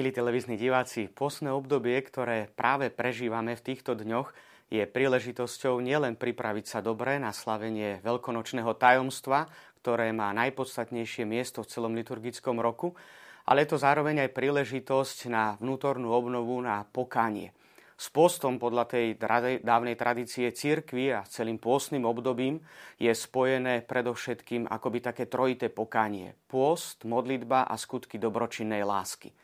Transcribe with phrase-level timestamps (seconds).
[0.00, 4.32] Milí televízni diváci, posné obdobie, ktoré práve prežívame v týchto dňoch,
[4.72, 9.44] je príležitosťou nielen pripraviť sa dobre na slavenie veľkonočného tajomstva,
[9.84, 12.96] ktoré má najpodstatnejšie miesto v celom liturgickom roku,
[13.44, 17.52] ale je to zároveň aj príležitosť na vnútornú obnovu, na pokánie.
[18.00, 19.20] S postom podľa tej
[19.60, 22.56] dávnej tradície cirkvi a celým pôstnym obdobím
[22.96, 26.32] je spojené predovšetkým akoby také trojité pokánie.
[26.48, 29.36] Pôst, modlitba a skutky dobročinnej lásky.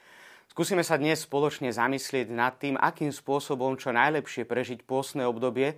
[0.46, 5.74] Skúsime sa dnes spoločne zamyslieť nad tým, akým spôsobom čo najlepšie prežiť pôstne obdobie,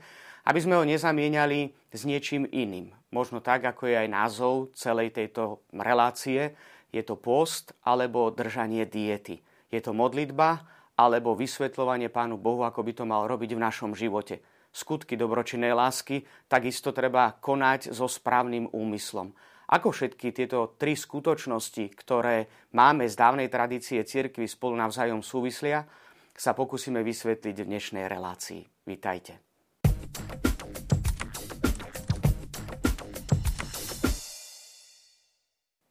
[0.48, 2.92] aby sme ho nezamieniali s niečím iným.
[3.08, 6.52] Možno tak, ako je aj názov celej tejto relácie,
[6.88, 9.44] je to post alebo držanie diety.
[9.68, 10.64] Je to modlitba
[10.96, 14.40] alebo vysvetľovanie Pánu Bohu, ako by to mal robiť v našom živote.
[14.72, 19.32] Skutky dobročinnej lásky takisto treba konať so správnym úmyslom.
[19.68, 25.84] Ako všetky tieto tri skutočnosti, ktoré máme z dávnej tradície cirkvy spolu navzájom súvislia,
[26.32, 28.64] sa pokúsime vysvetliť v dnešnej relácii.
[28.88, 29.36] Vítajte.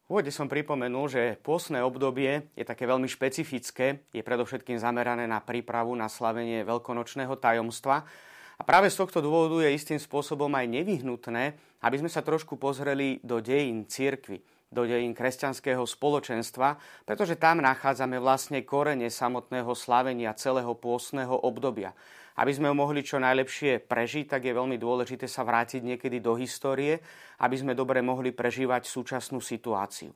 [0.07, 5.37] V úvode som pripomenul, že pôsne obdobie je také veľmi špecifické, je predovšetkým zamerané na
[5.37, 8.09] prípravu na slavenie veľkonočného tajomstva
[8.57, 11.53] a práve z tohto dôvodu je istým spôsobom aj nevyhnutné,
[11.85, 14.41] aby sme sa trošku pozreli do dejín cirkvy,
[14.73, 21.93] do dejín kresťanského spoločenstva, pretože tam nachádzame vlastne korene samotného slavenia celého pôstneho obdobia.
[22.37, 26.33] Aby sme ho mohli čo najlepšie prežiť, tak je veľmi dôležité sa vrátiť niekedy do
[26.37, 26.97] histórie,
[27.41, 30.13] aby sme dobre mohli prežívať súčasnú situáciu.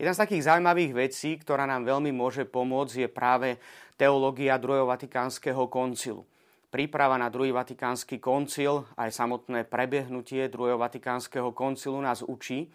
[0.00, 3.48] Jedna z takých zaujímavých vecí, ktorá nám veľmi môže pomôcť, je práve
[4.00, 6.24] teológia druhého vatikánskeho koncilu
[6.72, 12.72] príprava na druhý vatikánsky koncil, aj samotné prebiehnutie druhého vatikánskeho koncilu nás učí,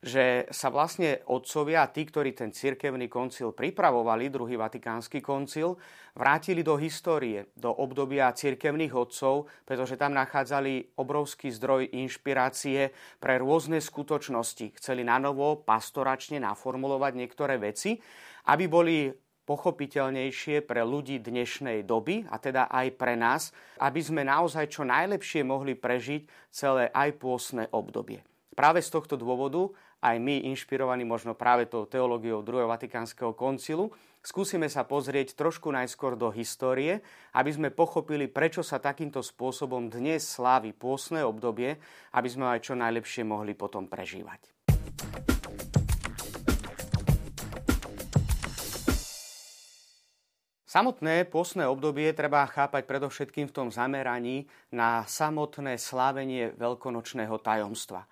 [0.00, 5.76] že sa vlastne otcovia, tí, ktorí ten cirkevný koncil pripravovali, druhý vatikánsky koncil,
[6.14, 13.82] vrátili do histórie, do obdobia cirkevných otcov, pretože tam nachádzali obrovský zdroj inšpirácie pre rôzne
[13.82, 14.78] skutočnosti.
[14.80, 17.98] Chceli na novo pastoračne naformulovať niektoré veci,
[18.46, 19.10] aby boli
[19.46, 25.46] pochopiteľnejšie pre ľudí dnešnej doby a teda aj pre nás, aby sme naozaj čo najlepšie
[25.46, 28.20] mohli prežiť celé aj pôsne obdobie.
[28.52, 29.70] Práve z tohto dôvodu
[30.02, 36.18] aj my, inšpirovaní možno práve tou teológiou druhého Vatikánskeho koncilu, skúsime sa pozrieť trošku najskôr
[36.18, 37.00] do histórie,
[37.32, 41.80] aby sme pochopili, prečo sa takýmto spôsobom dnes slávi pôsne obdobie,
[42.12, 44.56] aby sme aj čo najlepšie mohli potom prežívať.
[50.76, 58.04] Samotné postné obdobie treba chápať predovšetkým v tom zameraní na samotné slávenie veľkonočného tajomstva.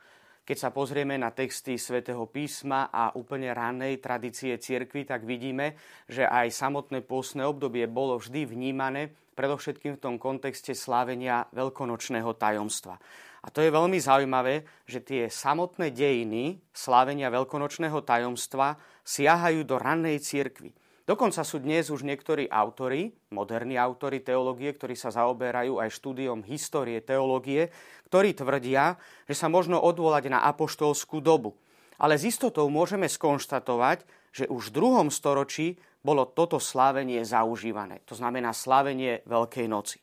[0.49, 5.77] Keď sa pozrieme na texty svätého písma a úplne ranej tradície cirkvy, tak vidíme,
[6.09, 12.97] že aj samotné postné obdobie bolo vždy vnímané predovšetkým v tom kontexte slávenia veľkonočného tajomstva.
[13.45, 20.17] A to je veľmi zaujímavé, že tie samotné dejiny slávenia veľkonočného tajomstva siahajú do rannej
[20.17, 20.73] cirkvy.
[21.05, 26.97] Dokonca sú dnes už niektorí autory, moderní autory teológie, ktorí sa zaoberajú aj štúdiom histórie
[27.05, 27.69] teológie,
[28.09, 28.97] ktorí tvrdia,
[29.29, 31.61] že sa možno odvolať na apoštolskú dobu.
[32.01, 38.01] Ale s istotou môžeme skonštatovať, že už v druhom storočí bolo toto slávenie zaužívané.
[38.09, 40.01] To znamená slávenie Veľkej noci.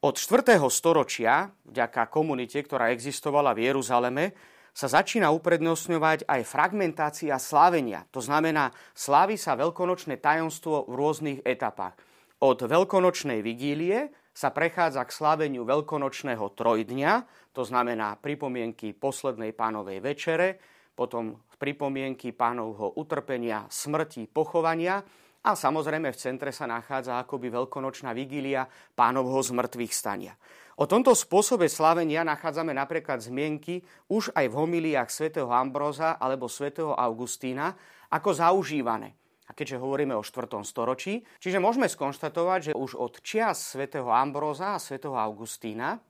[0.00, 0.56] Od 4.
[0.72, 4.32] storočia, vďaka komunite, ktorá existovala v Jeruzaleme,
[4.74, 8.10] sa začína uprednostňovať aj fragmentácia slávenia.
[8.10, 11.94] To znamená, slávi sa veľkonočné tajomstvo v rôznych etapách.
[12.42, 17.12] Od veľkonočnej vigílie sa prechádza k sláveniu veľkonočného trojdňa,
[17.54, 20.58] to znamená pripomienky poslednej pánovej večere,
[20.98, 25.00] potom pripomienky pánovho utrpenia, smrti, pochovania
[25.46, 28.66] a samozrejme v centre sa nachádza akoby veľkonočná vigília
[28.98, 30.34] pánovho zmrtvých stania.
[30.74, 36.90] O tomto spôsobe slavenia nachádzame napríklad zmienky už aj v homiliách svätého Ambroza alebo svätého
[36.98, 37.78] Augustína
[38.10, 39.14] ako zaužívané.
[39.46, 40.50] A keďže hovoríme o 4.
[40.66, 46.00] storočí, čiže môžeme skonštatovať, že už od čias svätého Ambroza a svätého Augustína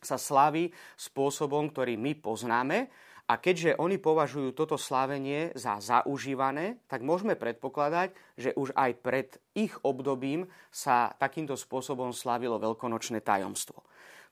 [0.00, 2.88] sa slaví spôsobom, ktorý my poznáme
[3.32, 9.28] a keďže oni považujú toto slávenie za zaužívané, tak môžeme predpokladať, že už aj pred
[9.56, 13.80] ich obdobím sa takýmto spôsobom slávilo veľkonočné tajomstvo.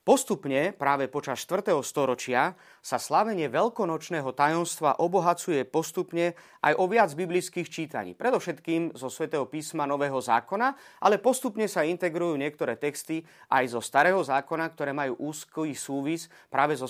[0.01, 1.77] Postupne, práve počas 4.
[1.85, 6.33] storočia, sa slavenie veľkonočného tajomstva obohacuje postupne
[6.65, 8.17] aj o viac biblických čítaní.
[8.17, 10.73] Predovšetkým zo svätého písma Nového zákona,
[11.05, 13.21] ale postupne sa integrujú niektoré texty
[13.53, 16.89] aj zo Starého zákona, ktoré majú úzký súvis práve so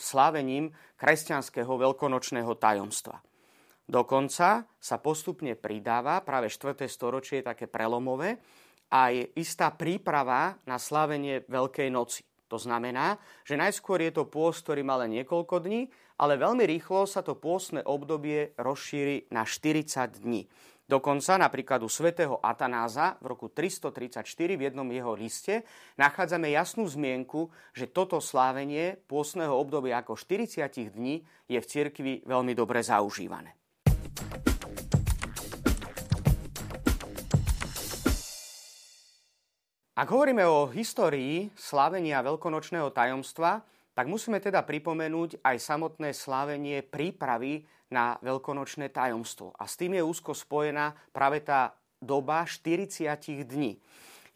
[0.00, 3.20] slávením kresťanského veľkonočného tajomstva.
[3.84, 6.80] Dokonca sa postupne pridáva, práve 4.
[6.88, 8.40] storočie také prelomové,
[8.88, 12.24] aj istá príprava na slávenie Veľkej noci.
[12.48, 17.04] To znamená, že najskôr je to pôst, ktorý má len niekoľko dní, ale veľmi rýchlo
[17.04, 20.48] sa to pôstne obdobie rozšíri na 40 dní.
[20.88, 24.24] Dokonca napríklad u svätého Atanáza v roku 334
[24.56, 25.68] v jednom jeho liste
[26.00, 32.56] nachádzame jasnú zmienku, že toto slávenie pôstneho obdobia ako 40 dní je v cirkvi veľmi
[32.56, 33.57] dobre zaužívané.
[39.98, 43.66] Ak hovoríme o histórii slávenia veľkonočného tajomstva,
[43.98, 49.50] tak musíme teda pripomenúť aj samotné slávenie prípravy na veľkonočné tajomstvo.
[49.58, 53.10] A s tým je úzko spojená práve tá doba 40
[53.42, 53.74] dní.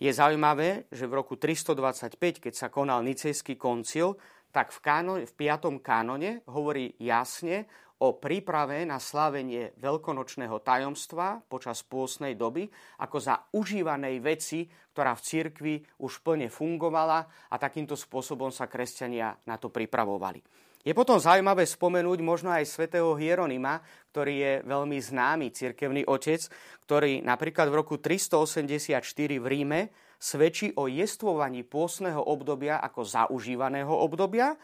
[0.03, 4.19] Je zaujímavé, že v roku 325, keď sa konal Nicejský koncil,
[4.51, 5.79] tak v, kánone, v 5.
[5.79, 7.71] kánone hovorí jasne
[8.03, 12.67] o príprave na slávenie veľkonočného tajomstva počas pôsnej doby
[12.99, 19.39] ako za užívanej veci, ktorá v cirkvi už plne fungovala a takýmto spôsobom sa kresťania
[19.47, 20.43] na to pripravovali.
[20.83, 23.79] Je potom zaujímavé spomenúť možno aj svätého Hieronima,
[24.11, 26.43] ktorý je veľmi známy cirkevný otec,
[26.83, 28.99] ktorý napríklad v roku 384
[29.39, 29.81] v Ríme
[30.19, 34.59] svedčí o jestvovaní pôsneho obdobia ako zaužívaného obdobia,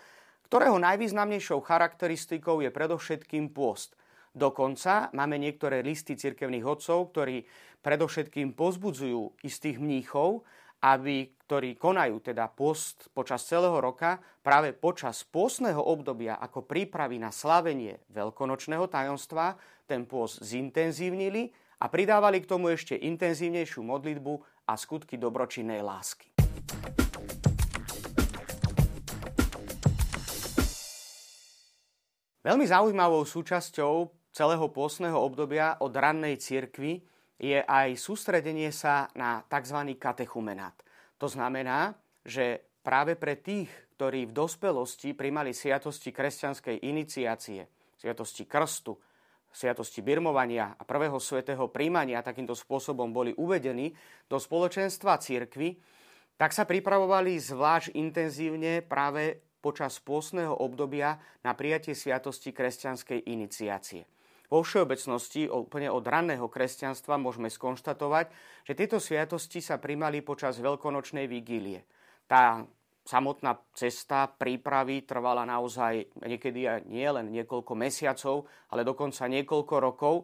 [0.49, 3.93] ktorého najvýznamnejšou charakteristikou je predovšetkým pôst.
[4.33, 7.45] Dokonca máme niektoré listy cirkevných odcov, ktorí
[7.85, 10.49] predovšetkým pozbudzujú istých mníchov,
[10.79, 17.35] aby, ktorí konajú teda post počas celého roka, práve počas pôstneho obdobia ako prípravy na
[17.35, 21.51] slavenie veľkonočného tajomstva, ten post zintenzívnili
[21.83, 24.33] a pridávali k tomu ešte intenzívnejšiu modlitbu
[24.71, 26.31] a skutky dobročinnej lásky.
[32.39, 37.03] Veľmi zaujímavou súčasťou celého pôstneho obdobia od rannej cirkvi
[37.35, 39.99] je aj sústredenie sa na tzv.
[39.99, 40.75] katechumenát.
[41.19, 47.67] To znamená, že práve pre tých, ktorí v dospelosti primali sviatosti kresťanskej iniciácie,
[47.99, 48.95] sviatosti krstu,
[49.51, 53.91] sviatosti birmovania a prvého svetého príjmania takýmto spôsobom boli uvedení
[54.31, 55.75] do spoločenstva cirkvy,
[56.39, 64.07] tak sa pripravovali zvlášť intenzívne práve počas pôstneho obdobia na prijatie sviatosti kresťanskej iniciácie.
[64.49, 68.33] Vo všeobecnosti, úplne od ranného kresťanstva, môžeme skonštatovať,
[68.65, 71.85] že tieto sviatosti sa primali počas veľkonočnej vigílie.
[72.25, 72.65] Tá
[73.05, 80.15] samotná cesta prípravy trvala naozaj niekedy aj nie len niekoľko mesiacov, ale dokonca niekoľko rokov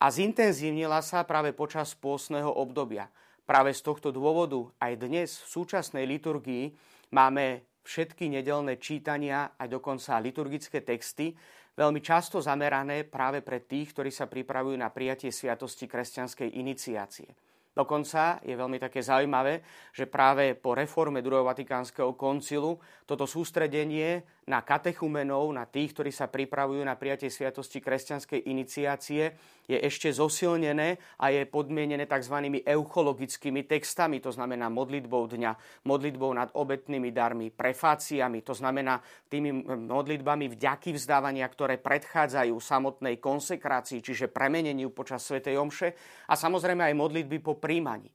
[0.00, 3.08] a zintenzívnila sa práve počas pôstneho obdobia.
[3.44, 6.72] Práve z tohto dôvodu aj dnes v súčasnej liturgii
[7.12, 11.32] máme všetky nedelné čítania, aj dokonca liturgické texty,
[11.76, 17.28] veľmi často zamerané práve pre tých, ktorí sa pripravujú na prijatie sviatosti kresťanskej iniciácie.
[17.70, 19.62] Dokonca je veľmi také zaujímavé,
[19.94, 26.30] že práve po reforme druhého Vatikánskeho koncilu toto sústredenie na katechumenov, na tých, ktorí sa
[26.30, 29.36] pripravujú na prijatie sviatosti kresťanskej iniciácie,
[29.68, 32.58] je ešte zosilnené a je podmienené tzv.
[32.64, 38.98] euchologickými textami, to znamená modlitbou dňa, modlitbou nad obetnými darmi, prefáciami, to znamená
[39.30, 39.54] tými
[39.86, 45.44] modlitbami vďaky vzdávania, ktoré predchádzajú samotnej konsekrácii, čiže premeneniu počas Sv.
[45.46, 45.88] Omše
[46.26, 48.10] a samozrejme aj modlitby po príjmaní.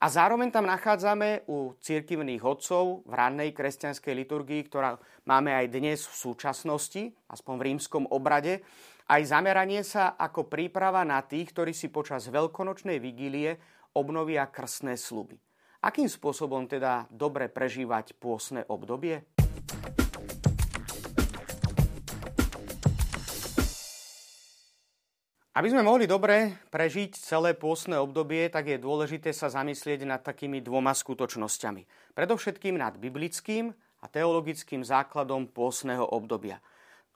[0.00, 4.96] A zároveň tam nachádzame u církivných odcov v rannej kresťanskej liturgii, ktorá
[5.28, 8.64] máme aj dnes v súčasnosti, aspoň v rímskom obrade,
[9.12, 13.60] aj zameranie sa ako príprava na tých, ktorí si počas veľkonočnej vigílie
[13.92, 15.36] obnovia krstné sluby.
[15.84, 19.20] Akým spôsobom teda dobre prežívať pôsne obdobie?
[25.50, 30.62] Aby sme mohli dobre prežiť celé pôstne obdobie, tak je dôležité sa zamyslieť nad takými
[30.62, 32.14] dvoma skutočnosťami.
[32.14, 36.62] Predovšetkým nad biblickým a teologickým základom pôstneho obdobia.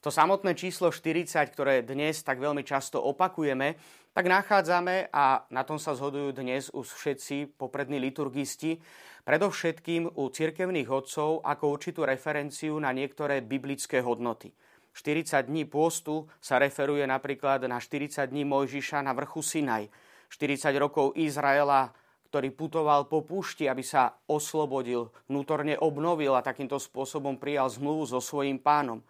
[0.02, 3.78] To samotné číslo 40, ktoré dnes tak veľmi často opakujeme,
[4.10, 8.82] tak nachádzame, a na tom sa zhodujú dnes už všetci poprední liturgisti,
[9.22, 14.50] predovšetkým u cirkevných odcov ako určitú referenciu na niektoré biblické hodnoty.
[14.94, 19.90] 40 dní pôstu sa referuje napríklad na 40 dní Mojžiša na vrchu Sinaj.
[20.30, 21.90] 40 rokov Izraela,
[22.30, 28.22] ktorý putoval po púšti, aby sa oslobodil, vnútorne obnovil a takýmto spôsobom prijal zmluvu so
[28.22, 29.02] svojím pánom.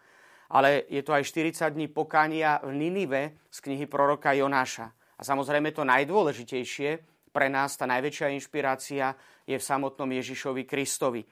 [0.49, 4.89] Ale je to aj 40 dní pokania v Ninive z knihy proroka Jonáša.
[5.17, 6.91] A samozrejme to najdôležitejšie,
[7.29, 9.13] pre nás tá najväčšia inšpirácia
[9.45, 11.27] je v samotnom Ježišovi Kristovi,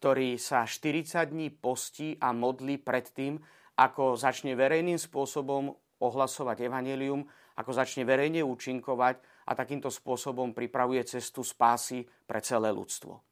[0.00, 3.36] ktorý sa 40 dní postí a modlí pred tým,
[3.78, 5.70] ako začne verejným spôsobom
[6.02, 7.22] ohlasovať evanelium,
[7.54, 13.22] ako začne verejne účinkovať a takýmto spôsobom pripravuje cestu spásy pre celé ľudstvo.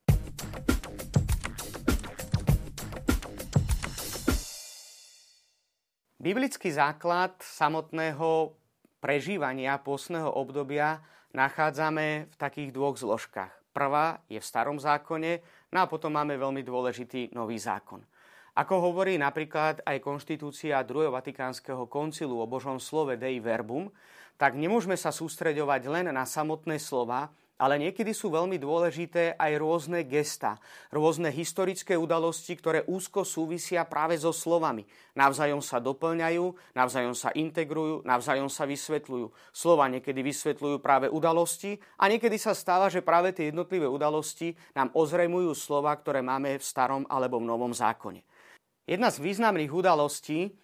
[6.17, 8.59] Biblický základ samotného
[8.99, 10.99] prežívania pôstneho obdobia
[11.31, 13.55] nachádzame v takých dvoch zložkách.
[13.71, 15.39] Prvá je v starom zákone,
[15.71, 18.03] no a potom máme veľmi dôležitý nový zákon.
[18.57, 23.93] Ako hovorí napríklad aj konštitúcia druhého Vatikánskeho koncilu o Božom slove Dei Verbum,
[24.41, 27.29] tak nemôžeme sa sústreďovať len na samotné slova,
[27.61, 30.57] ale niekedy sú veľmi dôležité aj rôzne gesta,
[30.89, 34.85] rôzne historické udalosti, ktoré úzko súvisia práve so slovami.
[35.17, 39.33] Navzájom sa doplňajú, navzájom sa integrujú, navzájom sa vysvetľujú.
[39.53, 44.93] Slova niekedy vysvetľujú práve udalosti a niekedy sa stáva, že práve tie jednotlivé udalosti nám
[44.93, 48.36] ozremujú slova, ktoré máme v starom alebo v novom zákone.
[48.87, 50.55] Jedna z významných udalostí,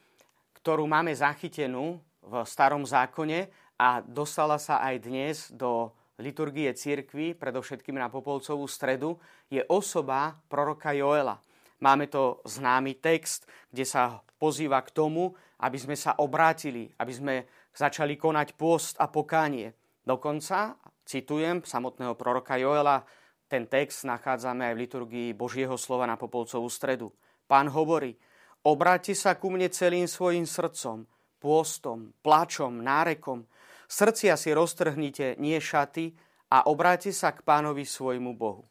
[0.63, 5.91] ktorú máme zachytenú v starom zákone a dostala sa aj dnes do
[6.23, 9.19] liturgie cirkvy, predovšetkým na Popolcovú stredu,
[9.51, 11.43] je osoba proroka Joela.
[11.83, 17.35] Máme to známy text, kde sa pozýva k tomu, aby sme sa obrátili, aby sme
[17.75, 19.75] začali konať pôst a pokánie.
[20.07, 23.03] Dokonca, citujem samotného proroka Joela,
[23.51, 27.11] ten text nachádzame aj v liturgii Božieho slova na Popolcovú stredu.
[27.53, 28.17] Pán hovorí,
[28.65, 31.05] obráťte sa ku mne celým svojim srdcom,
[31.37, 33.45] pôstom, plačom, nárekom,
[33.93, 36.17] Srdcia si roztrhnite nie šaty
[36.49, 38.65] a obráte sa k pánovi svojmu Bohu.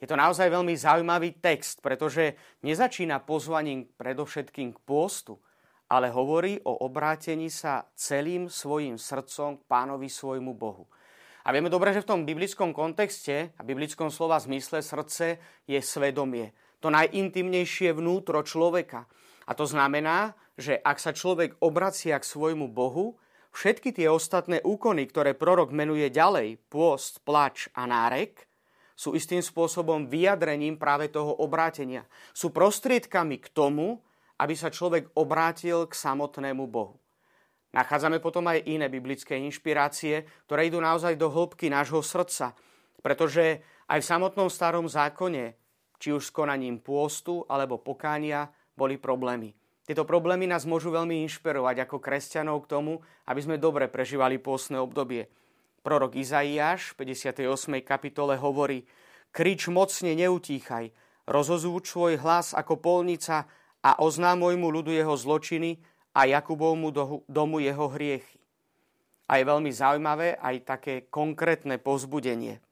[0.00, 2.32] Je to naozaj veľmi zaujímavý text, pretože
[2.64, 5.36] nezačína pozvaním predovšetkým k pôstu,
[5.92, 10.88] ale hovorí o obrátení sa celým svojim srdcom k pánovi svojmu Bohu.
[11.44, 15.36] A vieme dobre, že v tom biblickom kontexte a biblickom slova zmysle srdce
[15.68, 16.56] je svedomie.
[16.84, 19.08] To najintimnejšie vnútro človeka.
[19.48, 23.16] A to znamená, že ak sa človek obracia k svojmu Bohu,
[23.54, 28.50] Všetky tie ostatné úkony, ktoré prorok menuje ďalej, pôst, plač a nárek,
[28.98, 32.02] sú istým spôsobom vyjadrením práve toho obrátenia.
[32.34, 34.02] Sú prostriedkami k tomu,
[34.42, 36.98] aby sa človek obrátil k samotnému Bohu.
[37.70, 42.58] Nachádzame potom aj iné biblické inšpirácie, ktoré idú naozaj do hĺbky nášho srdca,
[43.06, 45.54] pretože aj v samotnom starom zákone,
[45.98, 49.54] či už s konaním pôstu alebo pokánia, boli problémy.
[49.84, 52.92] Tieto problémy nás môžu veľmi inšpirovať ako kresťanov k tomu,
[53.28, 55.28] aby sme dobre prežívali pôstne obdobie.
[55.84, 57.84] Prorok Izaiáš v 58.
[57.84, 58.88] kapitole hovorí
[59.28, 60.88] Krič mocne neutíchaj,
[61.28, 63.44] rozozúč svoj hlas ako polnica
[63.84, 65.76] a oznám môjmu ľudu jeho zločiny
[66.16, 66.88] a Jakubovmu
[67.28, 68.40] domu jeho hriechy.
[69.28, 72.64] A je veľmi zaujímavé aj také konkrétne pozbudenie.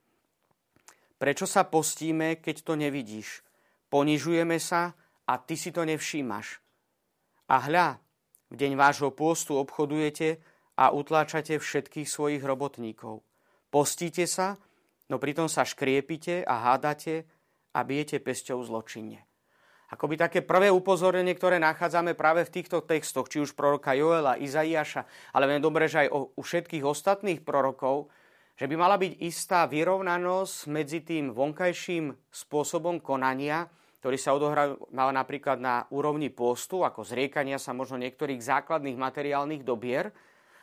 [1.22, 3.46] Prečo sa postíme, keď to nevidíš?
[3.94, 4.90] Ponižujeme sa
[5.22, 6.58] a ty si to nevšímaš.
[7.46, 8.02] A hľa,
[8.50, 10.42] v deň vášho pôstu obchodujete
[10.74, 13.22] a utláčate všetkých svojich robotníkov.
[13.70, 14.58] Postíte sa,
[15.06, 17.22] no pritom sa škriepite a hádate
[17.70, 19.22] a bijete pesťou zločinne.
[19.94, 25.06] Akoby také prvé upozornenie, ktoré nachádzame práve v týchto textoch, či už proroka Joela, Izaiáša,
[25.30, 28.10] ale viem dobre, že aj u všetkých ostatných prorokov,
[28.56, 33.68] že by mala byť istá vyrovnanosť medzi tým vonkajším spôsobom konania
[34.02, 40.10] ktorý sa odohráva napríklad na úrovni postu, ako zriekania sa možno niektorých základných materiálnych dobier,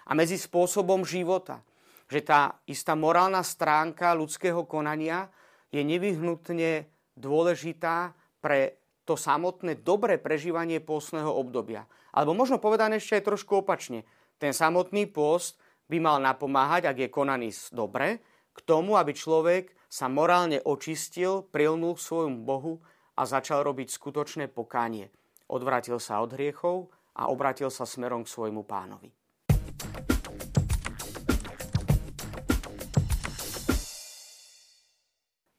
[0.10, 1.62] a medzi spôsobom života.
[2.10, 5.30] Že tá istá morálna stránka ľudského konania
[5.70, 11.86] je nevyhnutne dôležitá pre to samotné dobré prežívanie pôstneho obdobia.
[12.10, 14.02] Alebo možno povedané ešte aj trošku opačne.
[14.42, 15.59] Ten samotný pôst
[15.90, 18.22] by mal napomáhať, ak je konaný dobre,
[18.54, 22.78] k tomu, aby človek sa morálne očistil, prilnul k svojmu Bohu
[23.18, 25.10] a začal robiť skutočné pokánie.
[25.50, 29.10] Odvrátil sa od hriechov a obratil sa smerom k svojmu pánovi.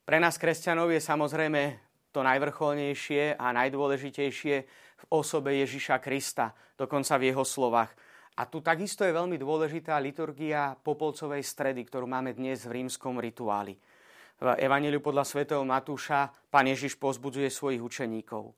[0.07, 7.31] Pre nás kresťanov je samozrejme to najvrcholnejšie a najdôležitejšie v osobe Ježiša Krista, dokonca v
[7.31, 7.95] jeho slovách.
[8.39, 13.75] A tu takisto je veľmi dôležitá liturgia Popolcovej stredy, ktorú máme dnes v rímskom rituáli
[14.41, 18.57] v Evangeliu podľa svätého Matúša pán Ježiš pozbudzuje svojich učeníkov.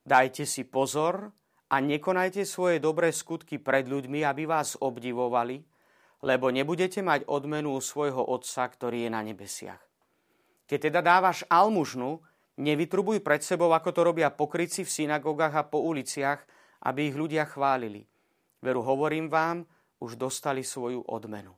[0.00, 1.28] Dajte si pozor
[1.68, 5.60] a nekonajte svoje dobré skutky pred ľuďmi, aby vás obdivovali,
[6.24, 9.84] lebo nebudete mať odmenu svojho Otca, ktorý je na nebesiach.
[10.64, 12.24] Keď teda dávaš almužnu,
[12.56, 16.40] nevytrubuj pred sebou, ako to robia pokryci v synagogách a po uliciach,
[16.88, 18.08] aby ich ľudia chválili.
[18.58, 19.66] Veru hovorím vám,
[19.98, 21.54] už dostali svoju odmenu.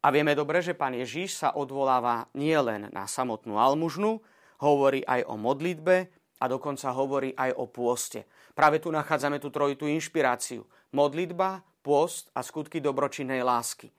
[0.00, 4.18] A vieme dobre, že pán Ježíš sa odvoláva nielen na samotnú almužnu,
[4.64, 5.96] hovorí aj o modlitbe
[6.40, 8.24] a dokonca hovorí aj o pôste.
[8.56, 10.64] Práve tu nachádzame tú trojitú inšpiráciu.
[10.96, 13.92] Modlitba, post a skutky dobročinnej lásky.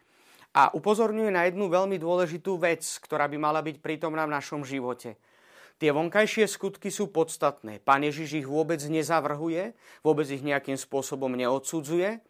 [0.52, 5.16] A upozorňuje na jednu veľmi dôležitú vec, ktorá by mala byť prítomná v našom živote.
[5.82, 7.82] Tie vonkajšie skutky sú podstatné.
[7.82, 9.74] Pán Ježiš ich vôbec nezavrhuje,
[10.06, 12.22] vôbec ich nejakým spôsobom neodsudzuje,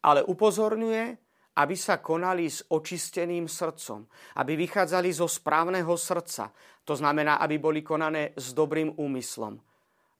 [0.00, 1.20] ale upozorňuje,
[1.60, 4.08] aby sa konali s očisteným srdcom,
[4.40, 6.48] aby vychádzali zo správneho srdca.
[6.88, 9.60] To znamená, aby boli konané s dobrým úmyslom.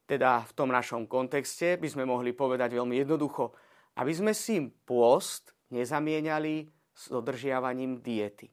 [0.05, 3.57] Teda v tom našom kontexte by sme mohli povedať veľmi jednoducho,
[3.97, 8.53] aby sme si pôst nezamieniali s dodržiavaním diety.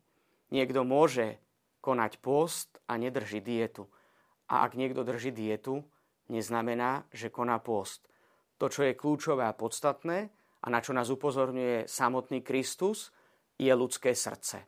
[0.56, 1.36] Niekto môže
[1.84, 3.92] konať pôst a nedrží dietu.
[4.52, 5.80] A ak niekto drží dietu,
[6.28, 8.04] neznamená, že koná pôst.
[8.60, 10.28] To, čo je kľúčové a podstatné,
[10.62, 13.16] a na čo nás upozorňuje samotný Kristus,
[13.56, 14.68] je ľudské srdce.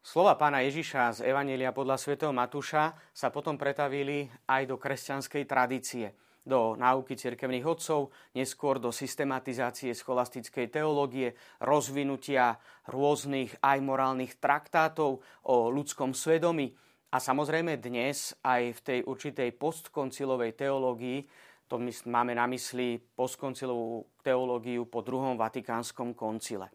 [0.00, 6.10] Slova pána Ježiša z Evanielia podľa svätého Matúša sa potom pretavili aj do kresťanskej tradície,
[6.50, 12.58] do náuky cirkevných odcov, neskôr do systematizácie scholastickej teológie, rozvinutia
[12.90, 16.74] rôznych aj morálnych traktátov o ľudskom svedomí,
[17.10, 21.26] a samozrejme dnes aj v tej určitej postkoncilovej teológii,
[21.66, 26.70] to my máme na mysli postkoncilovú teológiu po druhom vatikánskom koncile.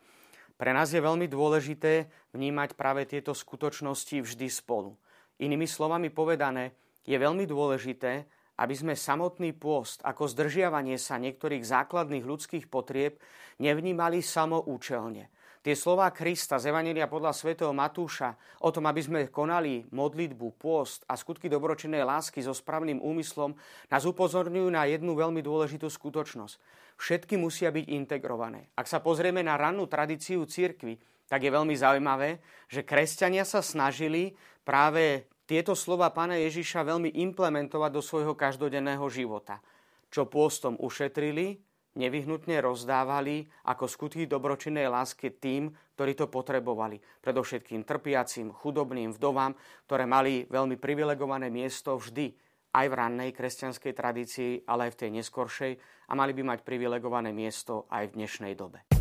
[0.56, 4.96] Pre nás je veľmi dôležité vnímať práve tieto skutočnosti vždy spolu.
[5.40, 6.76] Inými slovami povedané,
[7.08, 13.20] je veľmi dôležité, aby sme samotný pôst ako zdržiavanie sa niektorých základných ľudských potrieb
[13.60, 15.32] nevnímali samoučelne,
[15.66, 21.02] Tie slová Krista z Evanelia podľa svätého Matúša o tom, aby sme konali modlitbu, pôst
[21.10, 23.58] a skutky dobročinnej lásky so správnym úmyslom,
[23.90, 26.62] nás upozorňujú na jednu veľmi dôležitú skutočnosť.
[27.02, 28.70] Všetky musia byť integrované.
[28.78, 32.38] Ak sa pozrieme na rannú tradíciu cirkvy, tak je veľmi zaujímavé,
[32.70, 39.62] že kresťania sa snažili práve tieto slova pána Ježiša veľmi implementovať do svojho každodenného života.
[40.10, 41.62] Čo pôstom ušetrili,
[41.96, 47.00] nevyhnutne rozdávali ako skutky dobročinnej lásky tým, ktorí to potrebovali.
[47.22, 49.54] Predovšetkým trpiacim, chudobným, vdovám,
[49.86, 52.36] ktoré mali veľmi privilegované miesto vždy,
[52.76, 55.72] aj v rannej kresťanskej tradícii, ale aj v tej neskoršej
[56.10, 58.95] a mali by mať privilegované miesto aj v dnešnej dobe.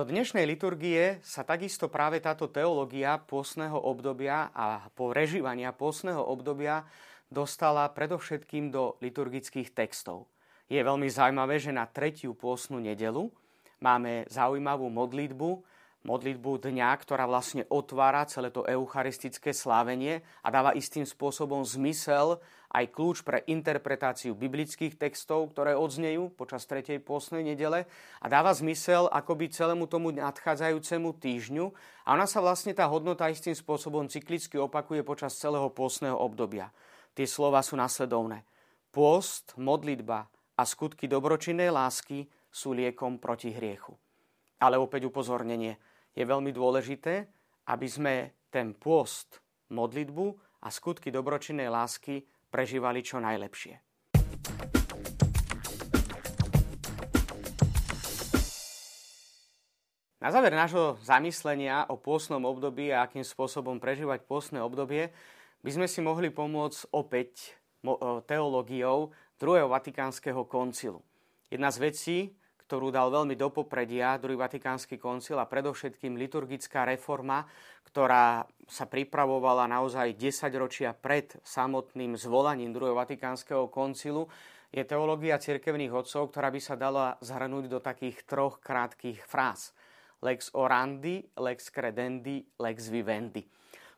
[0.00, 6.88] Do dnešnej liturgie sa takisto práve táto teológia pôsneho obdobia a prežívania pôsneho obdobia
[7.28, 10.24] dostala predovšetkým do liturgických textov.
[10.72, 13.28] Je veľmi zaujímavé, že na tretiu pôsnu nedelu
[13.76, 15.60] máme zaujímavú modlitbu,
[16.04, 22.86] modlitbu dňa, ktorá vlastne otvára celé to eucharistické slávenie a dáva istým spôsobom zmysel aj
[22.94, 27.84] kľúč pre interpretáciu biblických textov, ktoré odznejú počas tretej pôsnej nedele
[28.22, 31.66] a dáva zmysel akoby celému tomu nadchádzajúcemu týždňu
[32.06, 36.70] a ona sa vlastne tá hodnota istým spôsobom cyklicky opakuje počas celého pôsneho obdobia.
[37.12, 38.46] Tie slova sú nasledovné.
[38.94, 43.94] Pôst, modlitba a skutky dobročinnej lásky sú liekom proti hriechu.
[44.62, 45.89] Ale opäť upozornenie.
[46.14, 47.30] Je veľmi dôležité,
[47.70, 48.14] aby sme
[48.50, 49.38] ten pôst,
[49.70, 50.26] modlitbu
[50.66, 53.78] a skutky dobročinnej lásky prežívali čo najlepšie.
[60.20, 65.08] Na záver nášho zamyslenia o pôsnom období a akým spôsobom prežívať pôsne obdobie
[65.64, 67.56] by sme si mohli pomôcť opäť
[68.28, 71.00] teológiou druhého vatikánskeho koncilu.
[71.48, 72.18] Jedna z vecí,
[72.70, 77.42] ktorú dal veľmi do popredia druhý Vatikánsky koncil a predovšetkým liturgická reforma,
[77.90, 84.30] ktorá sa pripravovala naozaj 10 ročia pred samotným zvolaním druhého Vatikánskeho koncilu,
[84.70, 89.74] je teológia cirkevných odcov, ktorá by sa dala zhrnúť do takých troch krátkých fráz.
[90.22, 93.42] Lex orandi, lex credendi, lex vivendi.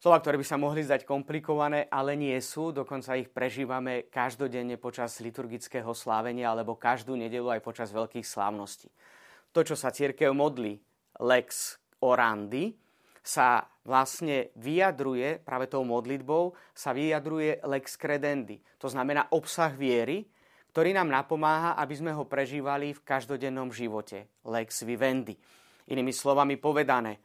[0.02, 2.74] Slova, ktoré by sa mohli zdať komplikované, ale nie sú.
[2.74, 8.90] Dokonca ich prežívame každodenne počas liturgického slávenia alebo každú nedelu aj počas veľkých slávností.
[9.54, 10.74] To, čo sa církev modlí,
[11.22, 12.74] lex orandi,
[13.22, 18.58] sa vlastne vyjadruje, práve tou modlitbou, sa vyjadruje lex credendi.
[18.82, 20.26] To znamená obsah viery,
[20.74, 24.26] ktorý nám napomáha, aby sme ho prežívali v každodennom živote.
[24.50, 25.38] Lex vivendi.
[25.94, 27.22] Inými slovami povedané,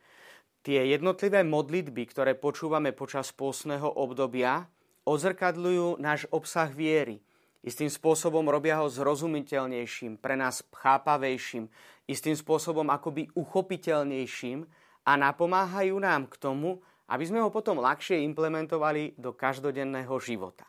[0.68, 4.68] Tie jednotlivé modlitby, ktoré počúvame počas pôsneho obdobia,
[5.08, 7.24] ozrkadľujú náš obsah viery.
[7.64, 11.72] Istým spôsobom robia ho zrozumiteľnejším, pre nás chápavejším,
[12.12, 14.68] istým spôsobom akoby uchopiteľnejším
[15.08, 20.68] a napomáhajú nám k tomu, aby sme ho potom ľahšie implementovali do každodenného života.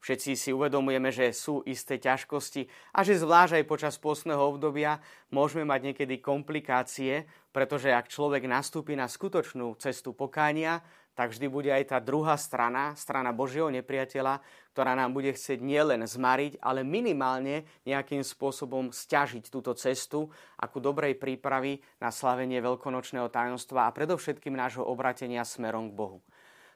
[0.00, 5.02] Všetci si uvedomujeme, že sú isté ťažkosti a že zvlášť aj počas pôstneho obdobia
[5.34, 10.84] môžeme mať niekedy komplikácie, pretože ak človek nastúpi na skutočnú cestu pokánia,
[11.16, 14.44] tak vždy bude aj tá druhá strana, strana Božieho nepriateľa,
[14.76, 20.28] ktorá nám bude chcieť nielen zmariť, ale minimálne nejakým spôsobom stiažiť túto cestu
[20.60, 26.18] ako dobrej prípravy na slavenie veľkonočného tajomstva a predovšetkým nášho obratenia smerom k Bohu.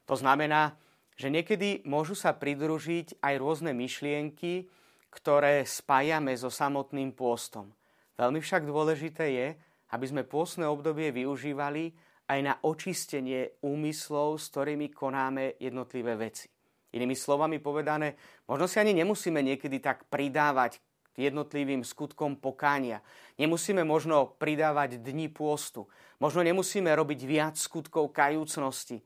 [0.08, 0.72] To znamená,
[1.16, 4.68] že niekedy môžu sa pridružiť aj rôzne myšlienky,
[5.10, 7.74] ktoré spájame so samotným pôstom.
[8.14, 9.48] Veľmi však dôležité je,
[9.90, 11.92] aby sme pôstne obdobie využívali
[12.30, 16.46] aj na očistenie úmyslov, s ktorými konáme jednotlivé veci.
[16.94, 18.14] Inými slovami povedané,
[18.46, 20.78] možno si ani nemusíme niekedy tak pridávať
[21.10, 23.02] k jednotlivým skutkom pokánia.
[23.34, 25.90] Nemusíme možno pridávať dni pôstu.
[26.22, 29.02] Možno nemusíme robiť viac skutkov kajúcnosti.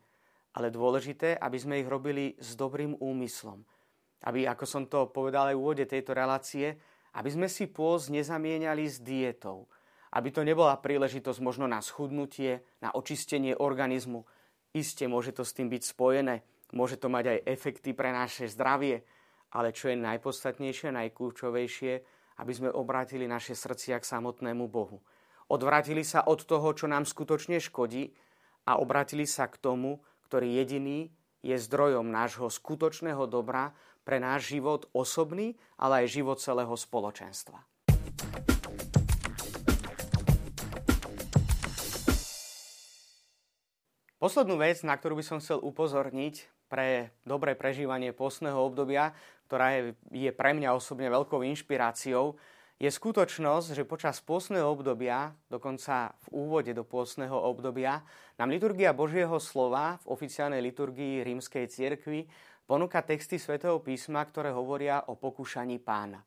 [0.54, 3.62] Ale dôležité, aby sme ich robili s dobrým úmyslom.
[4.24, 6.78] Aby, ako som to povedal aj v úvode tejto relácie,
[7.14, 9.66] aby sme si pôst nezamieniali s dietou
[10.14, 14.22] aby to nebola príležitosť možno na schudnutie, na očistenie organizmu.
[14.70, 19.02] Isté môže to s tým byť spojené, môže to mať aj efekty pre naše zdravie,
[19.50, 21.92] ale čo je najpodstatnejšie, najkľúčovejšie,
[22.42, 25.02] aby sme obrátili naše srdcia k samotnému Bohu.
[25.50, 28.14] Odvrátili sa od toho, čo nám skutočne škodí
[28.70, 30.02] a obrátili sa k tomu,
[30.35, 31.14] ktorý jediný
[31.47, 33.70] je zdrojom nášho skutočného dobra
[34.03, 37.62] pre náš život osobný, ale aj život celého spoločenstva.
[44.18, 49.14] Poslednú vec, na ktorú by som chcel upozorniť pre dobré prežívanie postného obdobia,
[49.47, 52.35] ktorá je, je pre mňa osobne veľkou inšpiráciou,
[52.82, 58.02] je skutočnosť, že počas pôstneho obdobia, dokonca v úvode do pôstneho obdobia,
[58.34, 62.26] nám liturgia Božieho slova v oficiálnej liturgii rímskej cirkvi
[62.66, 66.24] ponúka texty svätého písma, ktoré hovoria o pokúšaní pána.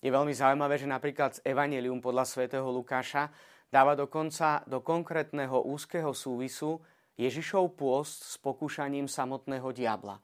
[0.00, 3.28] Je veľmi zaujímavé, že napríklad z Evangelium podľa svätého Lukáša
[3.68, 6.80] dáva dokonca do konkrétneho úzkeho súvisu
[7.20, 10.16] Ježišov pôst s pokúšaním samotného diabla.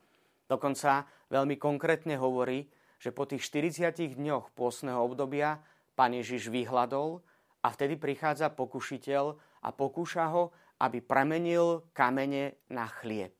[0.48, 2.64] Dokonca veľmi konkrétne hovorí,
[2.96, 5.61] že po tých 40 dňoch pôstneho obdobia
[5.96, 7.20] pán Ježiš vyhľadol
[7.61, 9.24] a vtedy prichádza pokušiteľ
[9.64, 13.32] a pokúša ho, aby premenil kamene na chlieb.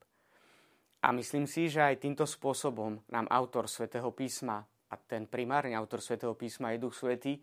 [1.05, 6.01] A myslím si, že aj týmto spôsobom nám autor svätého písma, a ten primárny autor
[6.01, 7.37] svätého písma je Duch Svetý,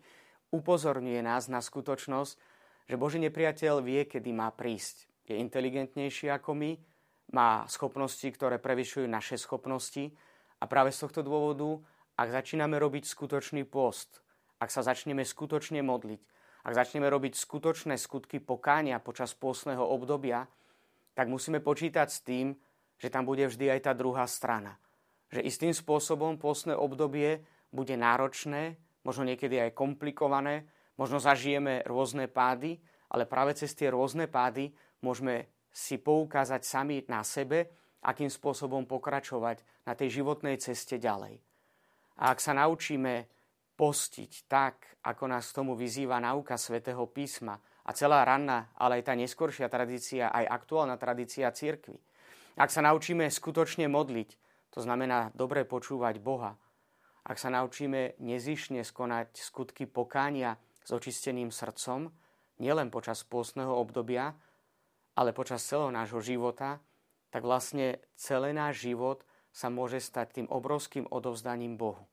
[0.51, 2.33] upozorňuje nás na skutočnosť,
[2.89, 6.71] že Boží nepriateľ vie, kedy má prísť je inteligentnejší ako my,
[7.33, 10.13] má schopnosti, ktoré prevyšujú naše schopnosti
[10.61, 11.81] a práve z tohto dôvodu,
[12.15, 14.23] ak začíname robiť skutočný post,
[14.59, 16.21] ak sa začneme skutočne modliť,
[16.65, 20.47] ak začneme robiť skutočné skutky pokánia počas pôstneho obdobia,
[21.13, 22.55] tak musíme počítať s tým,
[22.97, 24.79] že tam bude vždy aj tá druhá strana.
[25.29, 32.79] Že istým spôsobom pôstne obdobie bude náročné, možno niekedy aj komplikované, možno zažijeme rôzne pády,
[33.11, 34.71] ale práve cez tie rôzne pády
[35.03, 37.67] môžeme si poukázať sami na sebe,
[37.99, 41.37] akým spôsobom pokračovať na tej životnej ceste ďalej.
[42.19, 43.27] A ak sa naučíme
[43.75, 49.11] postiť tak, ako nás k tomu vyzýva nauka svätého písma a celá ranná, ale aj
[49.11, 51.99] tá neskoršia tradícia, aj aktuálna tradícia cirkvy.
[52.55, 54.29] Ak sa naučíme skutočne modliť,
[54.71, 56.55] to znamená dobre počúvať Boha,
[57.25, 62.13] ak sa naučíme nezišne skonať skutky pokánia s očisteným srdcom,
[62.63, 64.37] nielen počas pôstneho obdobia,
[65.19, 66.79] ale počas celého nášho života,
[67.33, 72.03] tak vlastne celý náš život sa môže stať tým obrovským odovzdaním Bohu.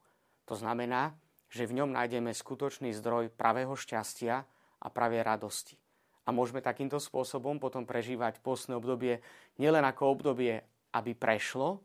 [0.46, 1.18] To znamená,
[1.50, 4.46] že v ňom nájdeme skutočný zdroj pravého šťastia
[4.78, 5.74] a pravej radosti.
[6.22, 9.18] A môžeme takýmto spôsobom potom prežívať postné obdobie
[9.59, 10.62] nielen ako obdobie,
[10.94, 11.83] aby prešlo,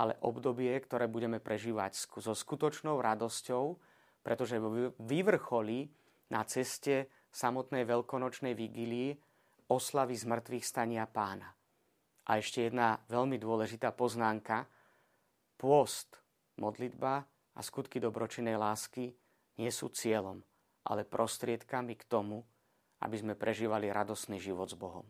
[0.00, 3.76] ale obdobie, ktoré budeme prežívať so skutočnou radosťou,
[4.24, 4.56] pretože
[4.96, 5.92] vyvrcholí
[6.32, 9.12] na ceste samotnej veľkonočnej vigílii
[9.68, 11.52] oslavy zmrtvých stania pána.
[12.26, 14.66] A ešte jedna veľmi dôležitá poznámka.
[15.56, 16.20] Pôst,
[16.60, 17.24] modlitba
[17.56, 19.16] a skutky dobročinej lásky
[19.56, 20.44] nie sú cieľom,
[20.84, 22.44] ale prostriedkami k tomu,
[23.00, 25.08] aby sme prežívali radosný život s Bohom.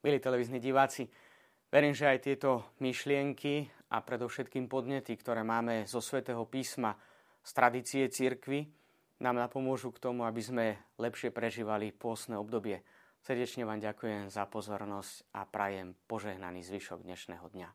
[0.00, 1.12] Milí televízni diváci,
[1.68, 6.96] verím, že aj tieto myšlienky a predovšetkým podnety, ktoré máme zo svätého písma,
[7.44, 8.72] z tradície církvy
[9.20, 12.80] nám napomôžu k tomu, aby sme lepšie prežívali pôstne obdobie.
[13.26, 17.68] Srdečne vám ďakujem za pozornosť a prajem požehnaný zvyšok dnešného dňa.